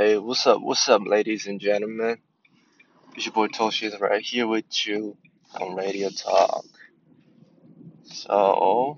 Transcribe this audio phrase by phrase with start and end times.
[0.00, 0.62] Hey, what's up?
[0.62, 2.18] What's up, ladies and gentlemen?
[3.16, 5.16] It's your boy Toshi right here with you
[5.60, 6.64] on Radio Talk.
[8.04, 8.96] So,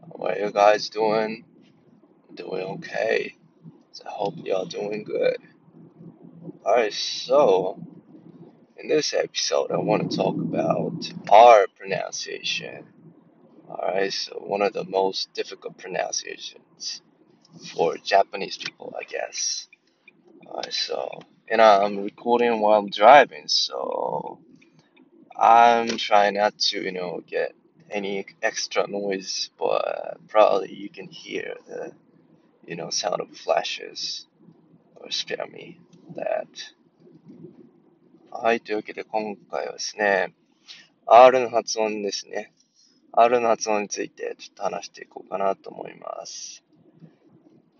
[0.00, 1.44] how are you guys doing?
[2.34, 3.36] Doing okay.
[3.92, 5.36] So I hope y'all doing good.
[6.66, 7.80] Alright, so
[8.78, 12.86] in this episode, I want to talk about R pronunciation.
[13.70, 17.00] Alright, so one of the most difficult pronunciations
[17.72, 19.68] for Japanese people, I guess.
[20.51, 21.19] Alright, so,
[21.49, 24.39] and I'm recording while I'm driving, so
[25.35, 27.53] I'm trying not to, you know, get
[27.89, 31.91] any extra noise, but probably you can hear the,
[32.65, 34.27] you know, sound of flashes,
[34.95, 35.79] or spare me
[36.15, 36.47] that.
[38.29, 40.33] はい、というわけで今回はですね、
[41.07, 42.51] R の発音ですね。
[43.13, 46.63] R の発音についてちょっと話していこうかなと思います。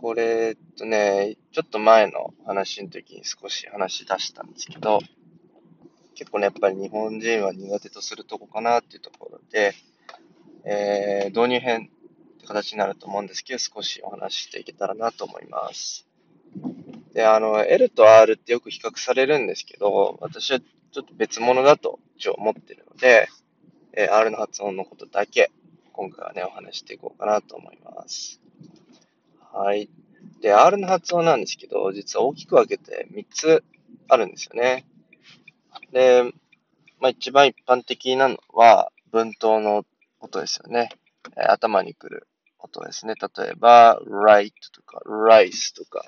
[0.03, 4.99] これ、えっとね、ちょっと前の話の時に少し話し出したんですけど、
[6.17, 9.75] 結構ね、やっぱり日本人は苦手とするとこかなっていうところで、
[10.65, 11.89] えー、導入編
[12.35, 16.05] って形になると思うんですけど、少しお話ししていけたらなと思います。
[17.15, 23.29] で、あの、L と R ってよく比較されるんですけど、私はちょっと別物だと一応思ってるので、
[23.93, 25.53] えー、R の発音のことだけ、
[25.93, 28.41] 今回はね、お話していこうかなと思います。
[29.53, 29.91] はい。
[30.43, 33.65] で、R の発音なんですけど、実は大きく分けて3つ
[34.09, 34.85] あるんですよね。
[35.93, 36.25] で、
[37.01, 39.85] まあ、一番一般的なのは、文頭の
[40.21, 40.91] 音ですよね。
[41.37, 42.27] え、頭に来る
[42.59, 43.15] 音ですね。
[43.15, 46.05] 例えば、right とか、rice とか、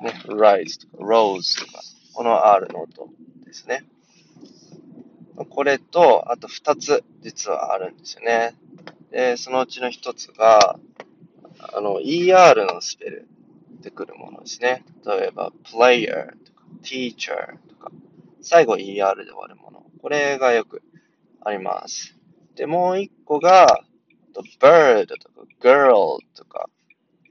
[0.00, 1.82] ね、rise とか、rose とか、
[2.14, 3.08] この R の音
[3.44, 3.84] ですね。
[5.50, 8.54] これと、あと二つ実はあるんですよね。
[9.10, 10.78] で、そのうちの一つが、
[11.62, 13.28] あの、ER のスペル
[13.80, 14.84] でくるものですね。
[15.06, 17.90] 例えば、player とか、teacher とか、
[18.40, 19.84] 最後 ER で終わるもの。
[20.00, 20.82] これがよく
[21.40, 22.16] あります。
[22.56, 23.84] で、もう一個が、
[24.60, 26.68] bird とか girl とか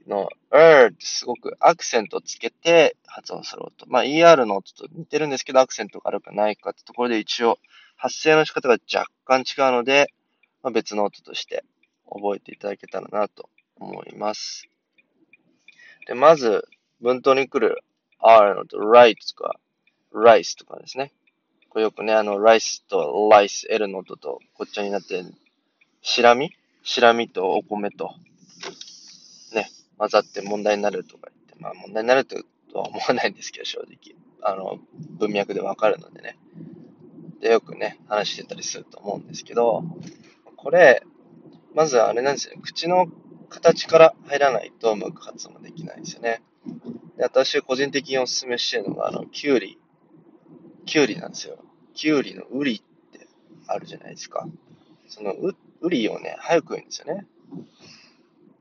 [0.06, 3.86] の er ってすごくアクセントをつけて発音する音。
[3.88, 7.58] まあ ER の音と似てるんですけど、アクセントがあるかないかってところで一応
[7.96, 10.12] 発声の仕方が若干違うので、
[10.62, 11.64] まあ、別の音として
[12.08, 13.48] 覚えていただけたらなと
[13.82, 14.68] 思います。
[16.06, 16.66] で、まず、
[17.00, 17.82] 文頭に来る
[18.18, 19.58] R のと right とか
[20.14, 21.12] rice とかですね。
[21.68, 25.24] これよくね、あの、rice と rice、L の音とこっちになって、
[26.02, 28.14] しらみしらみとお米と、
[29.54, 32.36] ね、混ざって問題になるとか言って、まあ問題になると
[32.74, 34.16] は思わないんですけど、正直。
[34.42, 34.78] あの、
[35.18, 36.36] 文脈でわかるのでね。
[37.40, 39.82] で、よくね、話してたりすると思うんですけど、
[40.56, 41.02] これ、
[41.74, 42.62] まずあれなんですよね。
[42.62, 43.06] 口の
[43.52, 46.42] 形から入らないとうまく発音できないんですよね。
[47.16, 49.78] で私個人的にお勧めしてるのが、あの、キュウリ。
[50.86, 51.58] キュウリなんですよ。
[51.94, 52.82] キュウリのウリっ
[53.12, 53.28] て
[53.66, 54.48] あるじゃないですか。
[55.06, 57.26] そのウ、ウリをね、早く言うんですよね。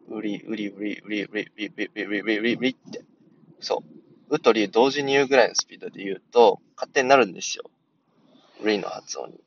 [0.09, 3.05] ウリ、ウリ、ウリ、ウリ、ウリ、ウリ、ウリ、ウリ、ウリ、ウリ、ウリって。
[3.61, 3.83] そ
[4.29, 4.35] う。
[4.35, 7.63] ウとリ同時に言うぐらいのスピードで言うと、勝手になるんですよ。
[8.61, 9.39] ウリの発音に。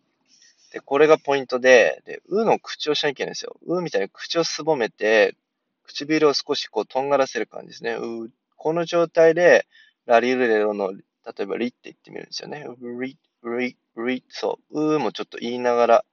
[0.75, 3.57] で、これがポイントで、で、うの口をしなきゃいけないんですよ。
[3.65, 5.37] うみたいに口をすぼめて、
[5.85, 7.93] 唇を少しこう、とんがらせる感じですね。
[7.93, 9.69] う、この状態で、
[10.05, 11.01] ラリルレロの、例
[11.39, 12.67] えばリって言ってみるんですよね。
[13.01, 13.17] リ、
[13.57, 16.05] リ、リ、そう、うもちょっと言いながら、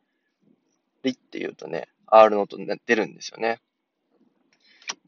[1.02, 3.62] リって言うとね、R の音出るんですよね。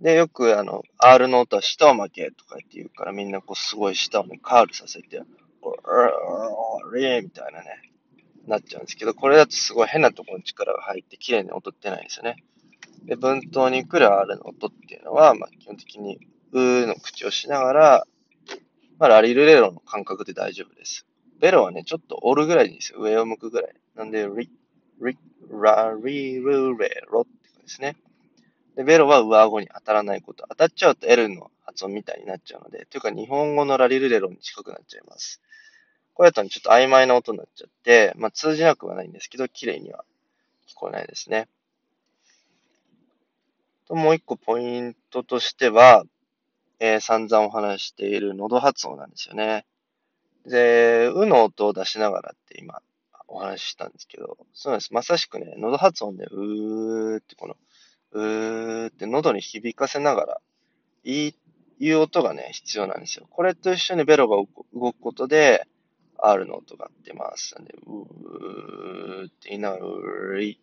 [0.02, 5.22] で、よくあの、R の音は舌を巻けとか言って言うからみんなこうすごい舌をね、カールさせて、
[5.62, 5.78] こ
[6.92, 7.93] う、リーみたいなね、
[8.48, 12.44] なっちゃうんですけど、これだとすごい変なところに力が入って綺麗に音ってないんですよね。
[13.06, 16.20] で、文頭に来る R の音っていうのは、まあ、基本的に、
[16.52, 18.08] うーの口をしながら、
[19.00, 21.06] まあ、ラリルレロの感覚で大丈夫です。
[21.40, 23.00] ベロはね、ちょっと折るぐらいでいいんですよ。
[23.02, 23.76] 上を向くぐらい。
[23.96, 24.50] なんで、リ、
[25.02, 25.18] リ、
[25.52, 27.98] ラリルレロって感じですね。
[28.76, 30.46] で、ベロは上顎に当たらないこと。
[30.50, 35.42] 当たっちゃうと L の発音みたいになっちゃうので、というか日本語のラリルレロに近くなっちゃいます。
[36.14, 40.06] これだとちょっと曖昧な音になっちゃって、まあ通じなくはないんですけど、綺麗には
[40.68, 41.48] 聞こえないですね。
[43.88, 46.04] と、もう一個ポイントとしては、
[46.80, 49.66] えー、散々お話している喉発音なんですよね。
[50.46, 52.82] で、うの音を出しながらって今
[53.28, 54.94] お話ししたんですけど、そうなんです。
[54.94, 57.56] まさしくね、喉発音でうーってこの、
[58.12, 60.42] うーって喉に響かせながら、
[61.04, 61.36] いい、
[61.80, 63.28] いう音がね、必要なんですよ。
[63.30, 64.38] これと一緒にベロが
[64.74, 65.68] 動くことで、
[66.18, 67.56] R の音が出ます。
[67.56, 70.60] なんで、うーって言いながら、うーい、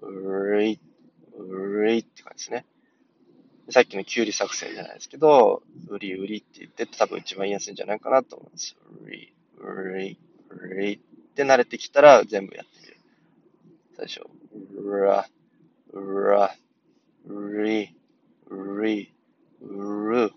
[0.00, 0.80] うーい、
[1.36, 2.66] うーいって感じですね。
[3.70, 8.76] さっきのキュウリ作戦じゃないですけど、売り売りって言って多分一番言いやすいんじゃないかなと思います。
[9.04, 10.18] 売り、売り、
[10.50, 10.98] 売りっ
[11.34, 12.96] て慣れてきたら全部やってみる。
[13.96, 14.20] 最初、
[14.76, 15.28] うら、
[15.92, 16.54] うら、
[17.26, 17.94] うり、
[18.48, 19.12] うり、
[19.62, 20.32] る、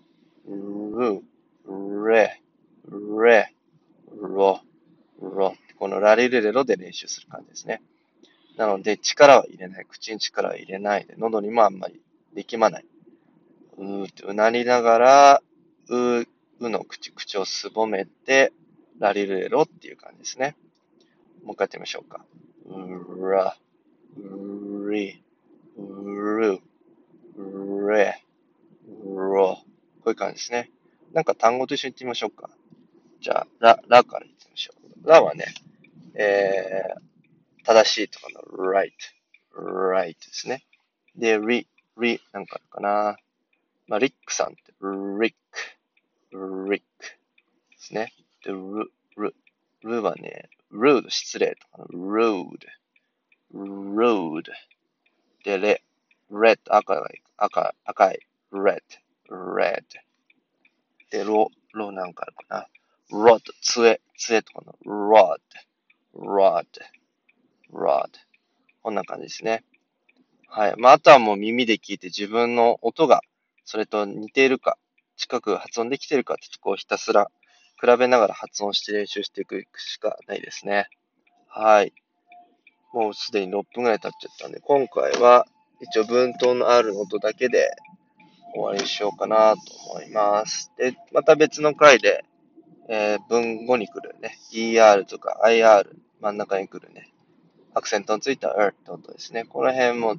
[0.46, 1.22] る、
[2.06, 2.40] れ、
[3.20, 3.52] れ、
[4.20, 4.60] ろ、
[5.36, 5.54] ろ。
[5.78, 7.82] このラリルレロで練習する感じですね。
[8.56, 9.86] なので、力は入れない。
[9.86, 12.00] 口に力は入れないで、喉にもあんまり
[12.34, 12.84] 力まない。
[13.76, 15.42] うーってうなりながら、
[15.88, 16.26] う、う
[16.60, 18.52] の口、口をすぼめて、
[18.98, 20.56] ラリルレロっていう感じですね。
[21.44, 22.24] もう一回やってみましょうか。
[22.66, 23.56] うーら、
[24.16, 25.22] うーり、
[25.76, 25.82] う
[26.40, 26.60] る、
[27.88, 28.22] れ、
[29.04, 29.58] うろ。
[30.00, 30.70] こういう感じですね。
[31.12, 32.50] なんか単語と一緒に言ってみましょうか。
[33.20, 34.26] じゃあ、ラ、ラから
[35.06, 35.22] ってみましょう。
[35.22, 35.54] ラはね、
[36.14, 38.90] えー、正しいとかの right,
[39.56, 40.64] right ですね。
[41.16, 41.66] で、リ、
[41.98, 43.16] リ、なんかあるかな。
[43.88, 47.16] まあ、リックさんって、リック、リックで
[47.78, 48.12] すね。
[48.44, 49.34] で、ル、ル、
[49.82, 52.58] ルはね、ルード、失礼とかの、rude,
[53.54, 54.42] rude。
[55.44, 55.82] で、レ、
[56.30, 58.18] red、赤い、赤、赤い、
[58.52, 58.82] red,
[59.30, 59.84] red。
[61.10, 62.66] で、ロ、ロなんかあるかな。
[63.12, 65.38] rod、杖、杖とかの rod,
[66.14, 66.66] rod,
[67.72, 68.10] rod。
[68.82, 69.64] こんな感じですね。
[70.48, 70.74] はい。
[70.76, 73.20] まあ、あとはもう耳で聞いて自分の音が
[73.64, 74.78] それと似ているか、
[75.16, 77.30] 近く発音できているかってとこをひたすら
[77.80, 80.88] 比べながら発音して練習していくしかないですね。
[81.48, 81.92] はい。
[82.92, 85.46] もうすでに6分くらい経っちゃったんで、今回は
[85.80, 87.70] 一応文頭の R の音だけで
[88.54, 89.60] 終わりにしようかなと
[89.90, 90.72] 思います。
[90.78, 92.24] で、また別の回で
[92.88, 95.88] えー、文語に来るね、ER とか IR、
[96.20, 97.12] 真ん中に来るね、
[97.74, 99.44] アクセントのついた ER って音ですね。
[99.44, 100.16] この辺も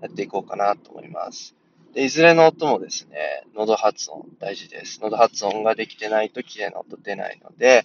[0.00, 1.54] やっていこうかなと思います。
[1.92, 5.00] で、いずれの音もですね、喉発音大事です。
[5.02, 7.84] 喉発音ができてないと綺麗な音出ないので、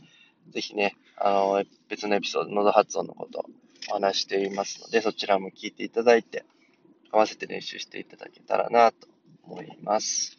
[0.49, 3.45] ぜひね、あの、別のエピソード、喉発音のこと
[3.89, 6.45] お話していますので、そちらも聞いていただいて、
[7.11, 9.07] 合わせて練習していただけたらなと
[9.43, 10.37] 思います。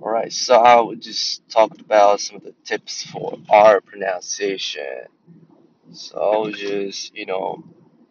[0.00, 5.08] Alright, so I would just talk about some of the tips for R pronunciation.
[5.92, 7.64] So just, you know,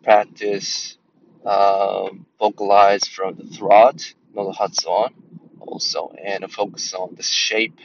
[0.03, 0.97] practice
[1.45, 5.13] um, vocalize from the throat, not the on,
[5.61, 7.79] also, and focus on the shape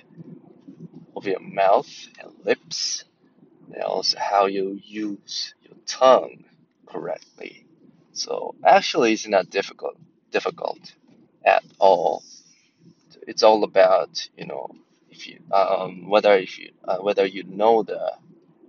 [1.14, 1.88] of your mouth
[2.18, 3.04] and lips,
[3.72, 6.44] and also how you use your tongue
[6.86, 7.66] correctly.
[8.14, 9.96] So actually, it's not difficult,
[10.32, 10.92] difficult
[11.44, 12.24] at all
[13.28, 14.70] it's all about you know
[15.10, 18.12] if you um, whether if you uh, whether you know the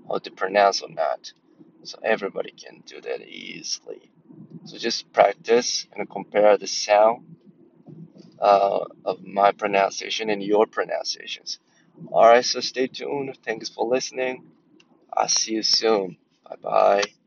[0.08, 1.34] how to pronounce or not.
[1.84, 4.12] So everybody can do that easily.
[4.66, 7.38] So just practice and compare the sound
[8.40, 11.60] uh, of my pronunciation and your pronunciations.
[12.12, 13.38] Alright, so stay tuned.
[13.46, 14.46] Thanks for listening.
[15.16, 16.18] I'll see you soon.
[16.50, 17.23] Bye bye.